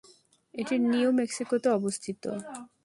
[0.53, 2.23] এটি নিউ মেক্সিকোতে অবস্থিত।